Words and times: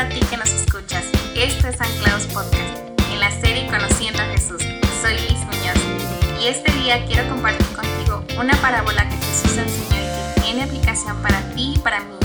a 0.00 0.08
ti 0.08 0.18
que 0.30 0.36
nos 0.38 0.48
escuchas. 0.48 1.04
Esto 1.36 1.68
es 1.68 1.78
Anclados 1.78 2.24
Podcast, 2.28 2.88
en 3.12 3.20
la 3.20 3.30
serie 3.30 3.66
Conociendo 3.66 4.22
a 4.22 4.24
Jesús. 4.26 4.62
Soy 5.02 5.12
Liz 5.28 5.38
Muñoz 5.44 6.40
y 6.40 6.46
este 6.46 6.72
día 6.72 7.04
quiero 7.04 7.28
compartir 7.28 7.66
contigo 7.76 8.24
una 8.40 8.54
parábola 8.62 9.06
que 9.06 9.16
Jesús 9.16 9.58
enseñó 9.58 10.00
y 10.00 10.34
que 10.34 10.40
tiene 10.40 10.62
aplicación 10.62 11.20
para 11.20 11.42
ti 11.54 11.74
y 11.76 11.78
para 11.80 12.00
mí 12.00 12.16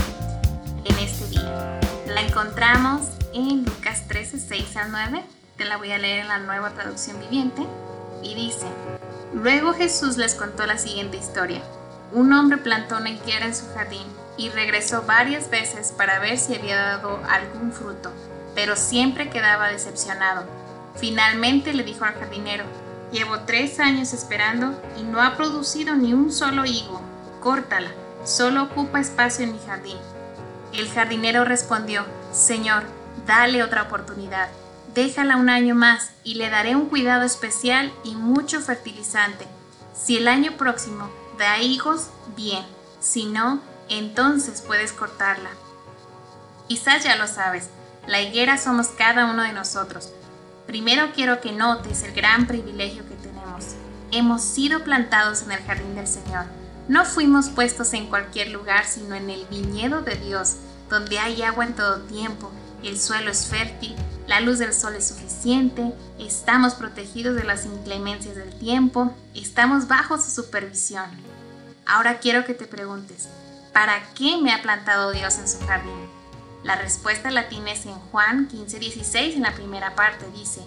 en 0.86 0.98
este 1.00 1.26
día. 1.28 1.80
La 2.06 2.22
encontramos 2.22 3.08
en 3.34 3.66
Lucas 3.66 4.08
13, 4.08 4.40
6 4.40 4.76
al 4.78 4.90
9. 4.90 5.22
Te 5.58 5.66
la 5.66 5.76
voy 5.76 5.92
a 5.92 5.98
leer 5.98 6.20
en 6.20 6.28
la 6.28 6.38
nueva 6.38 6.70
traducción 6.70 7.20
viviente. 7.20 7.62
Y 8.22 8.34
dice, 8.34 8.66
luego 9.34 9.74
Jesús 9.74 10.16
les 10.16 10.34
contó 10.34 10.64
la 10.64 10.78
siguiente 10.78 11.18
historia. 11.18 11.60
Un 12.12 12.32
hombre 12.32 12.56
plantó 12.56 12.96
una 12.96 13.10
higuera 13.10 13.44
en 13.44 13.54
su 13.54 13.66
jardín 13.74 14.06
y 14.36 14.50
regresó 14.50 15.02
varias 15.02 15.50
veces 15.50 15.92
para 15.92 16.18
ver 16.18 16.38
si 16.38 16.54
había 16.54 16.76
dado 16.76 17.20
algún 17.28 17.72
fruto, 17.72 18.12
pero 18.54 18.76
siempre 18.76 19.30
quedaba 19.30 19.68
decepcionado. 19.68 20.44
Finalmente 20.96 21.72
le 21.72 21.82
dijo 21.82 22.04
al 22.04 22.14
jardinero, 22.14 22.64
llevo 23.12 23.40
tres 23.40 23.80
años 23.80 24.12
esperando 24.12 24.80
y 24.96 25.02
no 25.02 25.22
ha 25.22 25.36
producido 25.36 25.94
ni 25.94 26.12
un 26.12 26.32
solo 26.32 26.64
higo. 26.64 27.00
Córtala, 27.40 27.90
solo 28.24 28.64
ocupa 28.64 29.00
espacio 29.00 29.44
en 29.44 29.52
mi 29.52 29.58
jardín. 29.66 29.98
El 30.72 30.88
jardinero 30.90 31.44
respondió, 31.44 32.04
Señor, 32.32 32.84
dale 33.26 33.62
otra 33.62 33.82
oportunidad. 33.82 34.48
Déjala 34.94 35.36
un 35.36 35.50
año 35.50 35.74
más 35.74 36.10
y 36.24 36.34
le 36.34 36.48
daré 36.48 36.74
un 36.74 36.86
cuidado 36.86 37.24
especial 37.24 37.92
y 38.02 38.14
mucho 38.14 38.60
fertilizante. 38.60 39.46
Si 39.94 40.16
el 40.16 40.28
año 40.28 40.52
próximo 40.56 41.10
da 41.38 41.58
higos, 41.60 42.08
bien. 42.34 42.64
Si 43.00 43.26
no, 43.26 43.60
entonces 43.88 44.62
puedes 44.62 44.92
cortarla. 44.92 45.50
Quizás 46.68 47.04
ya 47.04 47.16
lo 47.16 47.26
sabes, 47.26 47.68
la 48.06 48.20
higuera 48.20 48.58
somos 48.58 48.88
cada 48.88 49.26
uno 49.26 49.42
de 49.42 49.52
nosotros. 49.52 50.12
Primero 50.66 51.12
quiero 51.14 51.40
que 51.40 51.52
notes 51.52 52.02
el 52.02 52.12
gran 52.12 52.46
privilegio 52.46 53.06
que 53.08 53.14
tenemos. 53.14 53.76
Hemos 54.12 54.42
sido 54.42 54.84
plantados 54.84 55.42
en 55.42 55.52
el 55.52 55.62
jardín 55.64 55.94
del 55.94 56.06
Señor. 56.06 56.46
No 56.88 57.04
fuimos 57.04 57.48
puestos 57.48 57.92
en 57.92 58.06
cualquier 58.08 58.50
lugar, 58.50 58.84
sino 58.84 59.14
en 59.14 59.30
el 59.30 59.44
viñedo 59.46 60.02
de 60.02 60.16
Dios, 60.16 60.56
donde 60.88 61.18
hay 61.18 61.42
agua 61.42 61.64
en 61.64 61.74
todo 61.74 62.00
tiempo, 62.02 62.52
el 62.82 63.00
suelo 63.00 63.30
es 63.30 63.46
fértil, 63.46 63.96
la 64.28 64.40
luz 64.40 64.58
del 64.58 64.72
sol 64.72 64.94
es 64.94 65.08
suficiente, 65.08 65.92
estamos 66.18 66.74
protegidos 66.74 67.34
de 67.34 67.44
las 67.44 67.66
inclemencias 67.66 68.36
del 68.36 68.56
tiempo, 68.58 69.12
estamos 69.34 69.88
bajo 69.88 70.18
su 70.18 70.30
supervisión. 70.30 71.10
Ahora 71.86 72.18
quiero 72.18 72.44
que 72.44 72.54
te 72.54 72.66
preguntes, 72.66 73.28
¿Para 73.76 74.00
qué 74.14 74.38
me 74.38 74.54
ha 74.54 74.62
plantado 74.62 75.12
Dios 75.12 75.36
en 75.36 75.46
su 75.46 75.58
jardín? 75.66 76.08
La 76.64 76.76
respuesta 76.76 77.30
la 77.30 77.50
tienes 77.50 77.84
en 77.84 77.92
Juan 77.92 78.48
15:16 78.48 79.34
en 79.34 79.42
la 79.42 79.52
primera 79.52 79.94
parte. 79.94 80.24
Dice, 80.34 80.62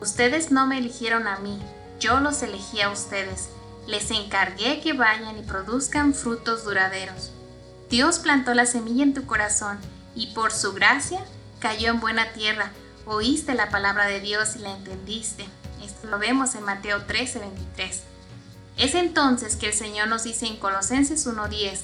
Ustedes 0.00 0.50
no 0.50 0.66
me 0.66 0.78
eligieron 0.78 1.28
a 1.28 1.38
mí, 1.38 1.62
yo 2.00 2.18
los 2.18 2.42
elegí 2.42 2.80
a 2.80 2.90
ustedes. 2.90 3.50
Les 3.86 4.10
encargué 4.10 4.80
que 4.80 4.94
vayan 4.94 5.38
y 5.38 5.42
produzcan 5.42 6.12
frutos 6.12 6.64
duraderos. 6.64 7.30
Dios 7.88 8.18
plantó 8.18 8.52
la 8.52 8.66
semilla 8.66 9.04
en 9.04 9.14
tu 9.14 9.26
corazón 9.26 9.78
y 10.16 10.34
por 10.34 10.50
su 10.50 10.72
gracia 10.72 11.20
cayó 11.60 11.90
en 11.90 12.00
buena 12.00 12.32
tierra. 12.32 12.72
Oíste 13.06 13.54
la 13.54 13.70
palabra 13.70 14.06
de 14.06 14.18
Dios 14.18 14.56
y 14.56 14.58
la 14.58 14.72
entendiste. 14.72 15.46
Esto 15.84 16.08
lo 16.08 16.18
vemos 16.18 16.56
en 16.56 16.64
Mateo 16.64 17.06
13:23. 17.06 18.00
Es 18.76 18.96
entonces 18.96 19.54
que 19.54 19.68
el 19.68 19.72
Señor 19.72 20.08
nos 20.08 20.24
dice 20.24 20.48
en 20.48 20.56
Colosenses 20.56 21.24
1:10, 21.28 21.82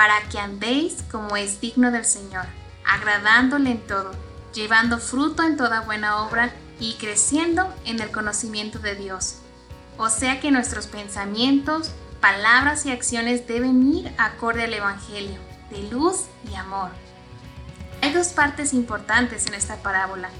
para 0.00 0.22
que 0.30 0.38
andéis 0.38 1.04
como 1.10 1.36
es 1.36 1.60
digno 1.60 1.90
del 1.90 2.06
Señor, 2.06 2.46
agradándole 2.86 3.72
en 3.72 3.86
todo, 3.86 4.12
llevando 4.54 4.96
fruto 4.96 5.42
en 5.42 5.58
toda 5.58 5.82
buena 5.82 6.22
obra 6.22 6.54
y 6.78 6.94
creciendo 6.94 7.70
en 7.84 8.00
el 8.00 8.10
conocimiento 8.10 8.78
de 8.78 8.94
Dios. 8.94 9.40
O 9.98 10.08
sea 10.08 10.40
que 10.40 10.50
nuestros 10.50 10.86
pensamientos, 10.86 11.90
palabras 12.18 12.86
y 12.86 12.92
acciones 12.92 13.46
deben 13.46 13.92
ir 13.92 14.10
acorde 14.16 14.64
al 14.64 14.72
Evangelio, 14.72 15.38
de 15.68 15.82
luz 15.90 16.24
y 16.50 16.54
amor. 16.54 16.92
Hay 18.00 18.14
dos 18.14 18.28
partes 18.28 18.72
importantes 18.72 19.48
en 19.48 19.52
esta 19.52 19.82
parábola. 19.82 20.30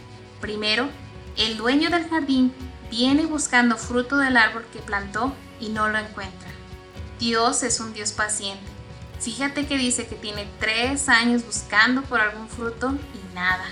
Primero, 0.41 0.89
el 1.37 1.59
dueño 1.59 1.91
del 1.91 2.09
jardín 2.09 2.55
viene 2.91 3.27
buscando 3.27 3.77
fruto 3.77 4.17
del 4.17 4.39
árbol 4.39 4.65
que 4.73 4.79
plantó 4.79 5.35
y 5.61 5.69
no 5.69 5.91
lo 5.91 5.99
encuentra. 5.99 6.49
Dios 7.19 7.63
es 7.63 7.79
un 7.79 7.93
Dios 7.93 8.13
paciente 8.13 8.80
Fíjate 9.21 9.67
que 9.67 9.77
dice 9.77 10.07
que 10.07 10.17
tiene 10.17 10.49
tres 10.59 11.11
años 11.11 11.45
buscando 11.45 12.03
por 12.03 12.21
algún 12.21 12.49
fruto 12.49 12.95
y 13.15 13.35
nada. 13.35 13.67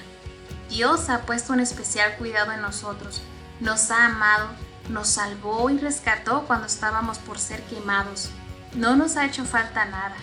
Dios 0.69 1.09
ha 1.09 1.23
puesto 1.23 1.55
un 1.55 1.61
especial 1.61 2.17
cuidado 2.19 2.53
en 2.53 2.61
nosotros, 2.61 3.23
nos 3.61 3.91
ha 3.91 4.05
amado, 4.07 4.49
nos 4.91 5.09
salvó 5.09 5.71
y 5.71 5.79
rescató 5.79 6.45
cuando 6.47 6.67
estábamos 6.67 7.19
por 7.19 7.39
ser 7.39 7.63
quemados. 7.65 8.29
No 8.75 8.95
nos 8.95 9.17
ha 9.17 9.25
hecho 9.25 9.47
falta 9.47 9.87
nada. 9.87 10.17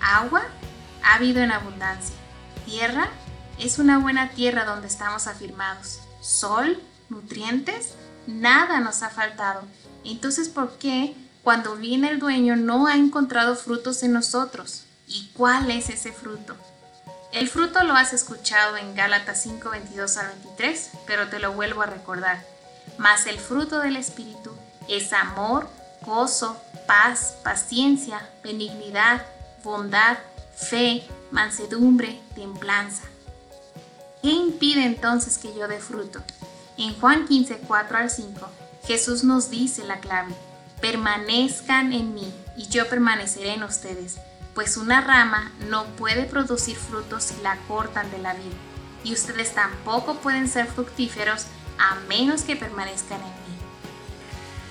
Agua 0.00 0.42
ha 1.04 1.14
habido 1.16 1.42
en 1.42 1.52
abundancia. 1.52 2.14
Tierra 2.64 3.08
es 3.58 3.78
una 3.78 3.98
buena 3.98 4.30
tierra 4.30 4.64
donde 4.64 4.86
estamos 4.86 5.26
afirmados. 5.26 6.00
Sol, 6.22 6.80
nutrientes, 7.10 7.94
nada 8.26 8.80
nos 8.80 9.02
ha 9.02 9.10
faltado. 9.10 9.62
Entonces, 10.04 10.48
¿por 10.48 10.78
qué 10.78 11.14
cuando 11.42 11.74
viene 11.74 12.08
el 12.08 12.20
dueño 12.20 12.54
no 12.54 12.86
ha 12.86 12.94
encontrado 12.94 13.56
frutos 13.56 14.02
en 14.02 14.12
nosotros. 14.12 14.84
¿Y 15.08 15.28
cuál 15.34 15.70
es 15.70 15.88
ese 15.88 16.12
fruto? 16.12 16.54
El 17.32 17.48
fruto 17.48 17.82
lo 17.82 17.94
has 17.94 18.12
escuchado 18.12 18.76
en 18.76 18.94
Gálatas 18.94 19.42
5, 19.42 19.70
22 19.70 20.16
al 20.18 20.28
23, 20.28 20.90
pero 21.06 21.28
te 21.28 21.40
lo 21.40 21.52
vuelvo 21.52 21.82
a 21.82 21.86
recordar. 21.86 22.44
Mas 22.98 23.26
el 23.26 23.38
fruto 23.38 23.80
del 23.80 23.96
Espíritu 23.96 24.52
es 24.88 25.12
amor, 25.12 25.68
gozo, 26.06 26.56
paz, 26.86 27.36
paciencia, 27.42 28.28
benignidad, 28.44 29.26
bondad, 29.64 30.18
fe, 30.54 31.02
mansedumbre, 31.30 32.20
templanza. 32.36 33.04
¿Qué 34.22 34.30
impide 34.30 34.84
entonces 34.84 35.38
que 35.38 35.52
yo 35.54 35.66
dé 35.66 35.80
fruto? 35.80 36.22
En 36.76 36.98
Juan 37.00 37.26
15, 37.26 37.62
4 37.66 37.98
al 37.98 38.10
5, 38.10 38.48
Jesús 38.84 39.24
nos 39.24 39.50
dice 39.50 39.84
la 39.84 39.98
clave 39.98 40.34
permanezcan 40.82 41.92
en 41.92 42.12
mí 42.12 42.34
y 42.56 42.66
yo 42.68 42.88
permaneceré 42.88 43.54
en 43.54 43.62
ustedes, 43.62 44.16
pues 44.52 44.76
una 44.76 45.00
rama 45.00 45.52
no 45.68 45.84
puede 45.96 46.24
producir 46.24 46.76
frutos 46.76 47.22
si 47.22 47.40
la 47.40 47.56
cortan 47.68 48.10
de 48.10 48.18
la 48.18 48.34
vid, 48.34 48.52
y 49.04 49.12
ustedes 49.14 49.54
tampoco 49.54 50.16
pueden 50.16 50.48
ser 50.48 50.66
fructíferos 50.66 51.46
a 51.78 51.94
menos 52.08 52.42
que 52.42 52.56
permanezcan 52.56 53.20
en 53.20 53.26
mí. 53.26 53.56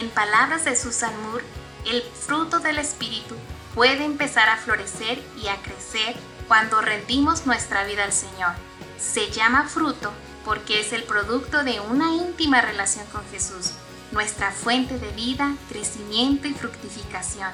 En 0.02 0.10
palabras 0.10 0.66
de 0.66 0.76
Susan 0.76 1.14
Moore, 1.24 1.46
el 1.90 2.02
fruto 2.02 2.60
del 2.60 2.78
Espíritu 2.78 3.36
puede 3.74 4.04
empezar 4.04 4.50
a 4.50 4.58
florecer 4.58 5.24
y 5.42 5.48
a 5.48 5.56
crecer 5.62 6.16
cuando 6.48 6.82
rendimos 6.82 7.46
nuestra 7.46 7.86
vida 7.86 8.04
al 8.04 8.12
Señor. 8.12 8.52
Se 9.00 9.32
llama 9.32 9.68
fruto 9.70 10.12
porque 10.44 10.82
es 10.82 10.92
el 10.92 11.04
producto 11.04 11.64
de 11.64 11.80
una 11.80 12.12
íntima 12.12 12.62
relación 12.62 13.06
con 13.08 13.24
Jesús 13.32 13.72
nuestra 14.12 14.52
fuente 14.52 15.00
de 15.00 15.12
vida, 15.12 15.56
crecimiento 15.70 16.48
y 16.48 16.54
fructificación. 16.54 17.50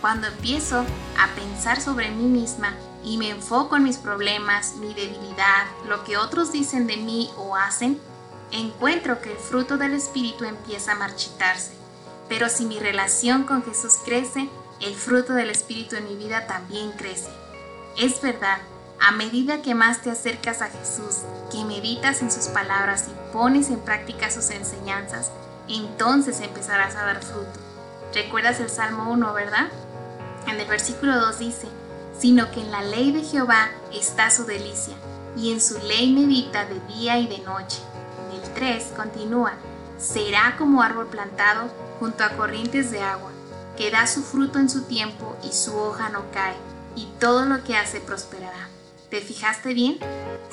Cuando 0.00 0.26
empiezo 0.26 0.84
a 1.18 1.28
pensar 1.36 1.80
sobre 1.80 2.10
mí 2.10 2.24
misma 2.24 2.74
y 3.04 3.18
me 3.18 3.30
enfoco 3.30 3.76
en 3.76 3.84
mis 3.84 3.98
problemas, 3.98 4.74
mi 4.76 4.94
debilidad, 4.94 5.66
lo 5.88 6.02
que 6.04 6.16
otros 6.16 6.52
dicen 6.52 6.86
de 6.86 6.96
mí 6.96 7.30
o 7.36 7.56
hacen, 7.56 8.00
encuentro 8.50 9.20
que 9.20 9.32
el 9.32 9.38
fruto 9.38 9.78
del 9.78 9.94
Espíritu 9.94 10.44
empieza 10.44 10.92
a 10.92 10.96
marchitarse. 10.96 11.72
Pero 12.28 12.48
si 12.48 12.64
mi 12.64 12.78
relación 12.78 13.44
con 13.44 13.62
Jesús 13.62 13.94
crece, 14.04 14.48
el 14.80 14.94
fruto 14.94 15.34
del 15.34 15.50
Espíritu 15.50 15.96
en 15.96 16.04
mi 16.04 16.16
vida 16.16 16.46
también 16.46 16.90
crece. 16.92 17.30
Es 17.96 18.20
verdad, 18.20 18.58
a 19.00 19.12
medida 19.12 19.62
que 19.62 19.74
más 19.74 20.02
te 20.02 20.10
acercas 20.10 20.62
a 20.62 20.68
Jesús, 20.68 21.22
que 21.50 21.64
meditas 21.64 22.22
en 22.22 22.30
sus 22.30 22.46
palabras 22.46 23.06
y 23.08 23.32
pones 23.32 23.68
en 23.68 23.80
práctica 23.80 24.30
sus 24.30 24.50
enseñanzas, 24.50 25.30
entonces 25.68 26.40
empezarás 26.40 26.96
a 26.96 27.04
dar 27.04 27.22
fruto. 27.22 27.60
¿Recuerdas 28.14 28.60
el 28.60 28.68
Salmo 28.68 29.10
1, 29.10 29.32
verdad? 29.32 29.68
En 30.46 30.60
el 30.60 30.66
versículo 30.66 31.18
2 31.18 31.38
dice, 31.38 31.68
sino 32.18 32.50
que 32.50 32.60
en 32.60 32.70
la 32.70 32.82
ley 32.82 33.12
de 33.12 33.22
Jehová 33.22 33.70
está 33.92 34.30
su 34.30 34.44
delicia, 34.44 34.94
y 35.36 35.52
en 35.52 35.60
su 35.60 35.78
ley 35.78 36.12
medita 36.12 36.64
de 36.64 36.80
día 36.94 37.18
y 37.18 37.26
de 37.26 37.38
noche. 37.38 37.78
En 38.28 38.40
el 38.40 38.54
3 38.54 38.92
continúa, 38.96 39.54
será 39.98 40.56
como 40.58 40.82
árbol 40.82 41.06
plantado 41.06 41.68
junto 42.00 42.24
a 42.24 42.30
corrientes 42.30 42.90
de 42.90 43.02
agua, 43.02 43.30
que 43.76 43.90
da 43.90 44.06
su 44.06 44.22
fruto 44.22 44.58
en 44.58 44.68
su 44.68 44.82
tiempo 44.82 45.36
y 45.42 45.52
su 45.52 45.76
hoja 45.76 46.10
no 46.10 46.30
cae, 46.32 46.56
y 46.96 47.06
todo 47.18 47.46
lo 47.46 47.64
que 47.64 47.76
hace 47.76 48.00
prosperará. 48.00 48.68
¿Te 49.08 49.20
fijaste 49.20 49.74
bien? 49.74 49.98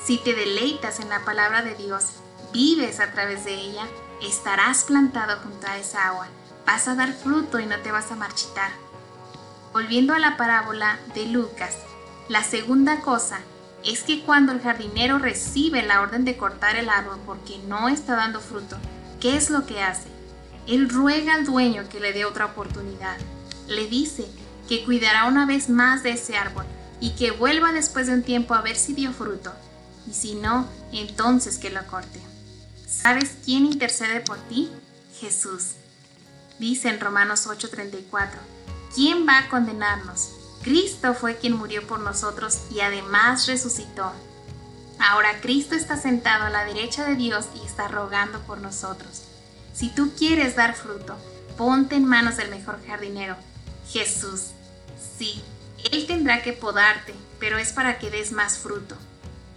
Si 0.06 0.18
te 0.18 0.34
deleitas 0.34 1.00
en 1.00 1.10
la 1.10 1.24
palabra 1.26 1.62
de 1.62 1.76
Dios, 1.76 2.06
vives 2.54 3.00
a 3.00 3.12
través 3.12 3.46
de 3.46 3.54
ella, 3.54 3.86
estarás 4.22 4.84
plantado 4.84 5.38
junto 5.42 5.68
a 5.68 5.78
esa 5.78 6.08
agua, 6.08 6.28
vas 6.66 6.88
a 6.88 6.96
dar 6.96 7.14
fruto 7.14 7.60
y 7.60 7.66
no 7.66 7.78
te 7.80 7.92
vas 7.92 8.12
a 8.12 8.16
marchitar. 8.16 8.72
Volviendo 9.74 10.14
a 10.14 10.20
la 10.20 10.38
parábola 10.38 11.00
de 11.14 11.28
Lucas, 11.28 11.78
la 12.28 12.44
segunda 12.44 13.02
cosa 13.02 13.40
es 13.84 14.04
que 14.04 14.22
cuando 14.22 14.52
el 14.52 14.62
jardinero 14.62 15.20
recibe 15.20 15.84
la 15.84 16.02
orden 16.02 16.26
de 16.26 16.38
cortar 16.38 16.76
el 16.76 16.90
árbol 16.90 17.20
porque 17.26 17.60
no 17.68 17.88
está 17.88 18.16
dando 18.16 18.40
fruto, 18.40 18.78
¿qué 19.20 19.38
es 19.38 19.50
lo 19.50 19.66
que 19.66 19.82
hace? 19.82 20.08
Él 20.68 20.90
ruega 20.90 21.34
al 21.34 21.46
dueño 21.46 21.88
que 21.90 22.00
le 22.00 22.14
dé 22.14 22.26
otra 22.26 22.46
oportunidad. 22.46 23.18
Le 23.68 23.88
dice 23.88 24.26
que 24.68 24.84
cuidará 24.84 25.26
una 25.26 25.46
vez 25.46 25.70
más 25.70 26.04
de 26.04 26.12
ese 26.12 26.38
árbol 26.38 26.66
y 27.00 27.12
que 27.12 27.32
vuelva 27.32 27.72
después 27.72 28.08
de 28.08 28.14
un 28.14 28.24
tiempo 28.24 28.54
a 28.54 28.62
ver 28.62 28.76
si 28.76 28.94
dio 28.94 29.12
fruto. 29.12 29.52
Y 30.08 30.14
si 30.14 30.36
no, 30.36 30.68
entonces 30.92 31.58
que 31.58 31.70
lo 31.70 31.86
corte. 31.88 32.20
¿Sabes 32.90 33.38
quién 33.46 33.66
intercede 33.66 34.20
por 34.22 34.38
ti? 34.50 34.72
Jesús. 35.20 35.74
Dice 36.58 36.90
en 36.90 37.00
Romanos 37.00 37.46
8:34, 37.46 38.40
¿quién 38.96 39.28
va 39.28 39.38
a 39.38 39.50
condenarnos? 39.50 40.32
Cristo 40.64 41.14
fue 41.14 41.38
quien 41.38 41.54
murió 41.54 41.86
por 41.88 42.00
nosotros 42.00 42.60
y 42.72 42.82
además 42.82 43.48
resucitó. 43.48 44.12
Ahora 45.00 45.40
Cristo 45.40 45.76
está 45.76 45.98
sentado 45.98 46.46
a 46.46 46.50
la 46.50 46.66
derecha 46.66 47.06
de 47.06 47.16
Dios 47.16 47.46
y 47.56 47.66
está 47.66 47.88
rogando 47.88 48.42
por 48.42 48.58
nosotros. 48.60 49.24
Si 49.74 49.90
tú 49.90 50.12
quieres 50.18 50.56
dar 50.56 50.76
fruto, 50.76 51.16
ponte 51.58 51.96
en 51.96 52.06
manos 52.06 52.36
del 52.38 52.50
mejor 52.50 52.86
jardinero, 52.86 53.38
Jesús. 53.90 54.48
Sí, 55.18 55.42
Él 55.92 56.08
tendrá 56.08 56.42
que 56.42 56.52
podarte, 56.52 57.14
pero 57.40 57.58
es 57.58 57.72
para 57.72 58.00
que 58.00 58.10
des 58.10 58.34
más 58.34 58.58
fruto. 58.58 58.96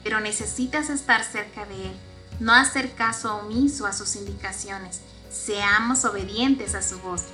Pero 0.05 0.21
necesitas 0.21 0.91
estar 0.91 1.25
cerca 1.25 1.67
de 1.67 1.87
Él, 1.87 1.97
no 2.41 2.53
hacer 2.53 2.93
caso 2.95 3.37
omiso 3.37 3.87
a 3.87 3.93
sus 3.93 4.17
indicaciones. 4.17 5.01
Seamos 5.31 6.05
obedientes 6.05 6.75
a 6.75 6.83
su 6.83 6.99
voz. 7.01 7.25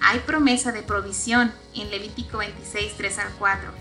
Hay 0.00 0.20
promesa 0.20 0.72
de 0.72 0.82
provisión 0.82 1.52
en 1.74 1.90
Levítico 1.90 2.38
26, 2.38 2.94
3 2.96 3.18
al 3.18 3.32
4. 3.38 3.72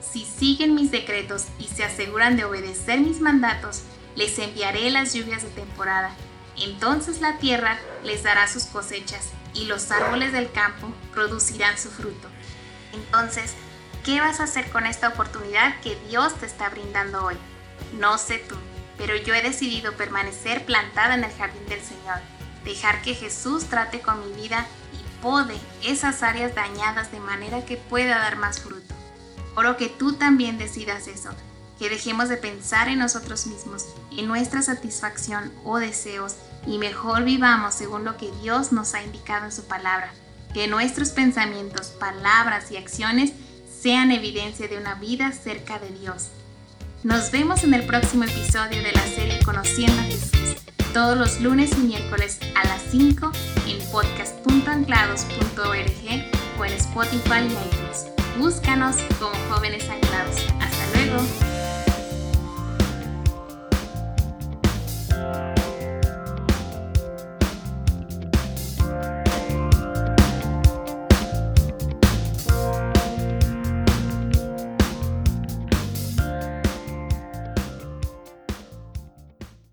Si 0.00 0.24
siguen 0.24 0.74
mis 0.74 0.90
decretos 0.90 1.44
y 1.58 1.64
se 1.68 1.84
aseguran 1.84 2.36
de 2.36 2.44
obedecer 2.44 3.00
mis 3.00 3.20
mandatos, 3.20 3.82
les 4.16 4.38
enviaré 4.38 4.90
las 4.90 5.14
lluvias 5.14 5.42
de 5.42 5.50
temporada. 5.50 6.10
Entonces 6.56 7.20
la 7.20 7.38
tierra 7.38 7.78
les 8.04 8.22
dará 8.22 8.48
sus 8.48 8.64
cosechas 8.64 9.30
y 9.54 9.64
los 9.64 9.90
árboles 9.90 10.32
del 10.32 10.50
campo 10.50 10.92
producirán 11.12 11.78
su 11.78 11.90
fruto. 11.90 12.28
Entonces, 12.92 13.54
¿qué 14.04 14.20
vas 14.20 14.40
a 14.40 14.44
hacer 14.44 14.70
con 14.70 14.86
esta 14.86 15.08
oportunidad 15.08 15.80
que 15.80 15.96
Dios 16.08 16.34
te 16.34 16.46
está 16.46 16.68
brindando 16.68 17.24
hoy? 17.24 17.36
No 17.98 18.18
sé 18.18 18.38
tú, 18.38 18.56
pero 18.98 19.16
yo 19.16 19.34
he 19.34 19.42
decidido 19.42 19.92
permanecer 19.92 20.64
plantada 20.64 21.14
en 21.14 21.24
el 21.24 21.32
jardín 21.32 21.66
del 21.68 21.80
Señor, 21.80 22.20
dejar 22.64 23.02
que 23.02 23.14
Jesús 23.14 23.64
trate 23.64 24.00
con 24.00 24.20
mi 24.26 24.32
vida 24.40 24.66
pode 25.22 25.54
esas 25.84 26.22
áreas 26.22 26.54
dañadas 26.54 27.12
de 27.12 27.20
manera 27.20 27.64
que 27.64 27.76
pueda 27.76 28.18
dar 28.18 28.36
más 28.36 28.60
fruto. 28.60 28.94
Oro 29.54 29.76
que 29.76 29.88
tú 29.88 30.14
también 30.14 30.58
decidas 30.58 31.06
eso, 31.06 31.30
que 31.78 31.88
dejemos 31.88 32.28
de 32.28 32.36
pensar 32.36 32.88
en 32.88 32.98
nosotros 32.98 33.46
mismos, 33.46 33.86
en 34.10 34.26
nuestra 34.26 34.62
satisfacción 34.62 35.52
o 35.64 35.78
deseos 35.78 36.34
y 36.66 36.78
mejor 36.78 37.24
vivamos 37.24 37.74
según 37.74 38.04
lo 38.04 38.16
que 38.16 38.30
Dios 38.42 38.72
nos 38.72 38.94
ha 38.94 39.02
indicado 39.02 39.46
en 39.46 39.52
su 39.52 39.64
palabra, 39.64 40.12
que 40.52 40.68
nuestros 40.68 41.10
pensamientos, 41.10 41.88
palabras 41.88 42.70
y 42.70 42.76
acciones 42.76 43.32
sean 43.80 44.10
evidencia 44.10 44.68
de 44.68 44.78
una 44.78 44.94
vida 44.94 45.32
cerca 45.32 45.78
de 45.78 45.90
Dios. 45.90 46.28
Nos 47.04 47.30
vemos 47.32 47.64
en 47.64 47.74
el 47.74 47.84
próximo 47.84 48.22
episodio 48.22 48.80
de 48.80 48.92
la 48.92 49.02
serie 49.02 49.40
Conociendo 49.44 50.00
a 50.00 50.04
Jesús 50.04 50.54
todos 50.94 51.16
los 51.16 51.40
lunes 51.40 51.72
y 51.76 51.80
miércoles 51.80 52.38
a 52.54 52.64
las 52.68 52.80
5 52.90 53.32
en 53.66 53.78
podcast.anclados.org 53.90 56.60
o 56.60 56.64
en 56.64 56.72
Spotify 56.74 57.40
y 57.40 57.46
iTunes. 57.46 58.06
Búscanos 58.38 58.98
como 59.18 59.34
jóvenes 59.50 59.88
anclados. 59.88 60.36
Hasta 60.60 60.86
luego. 60.94 61.18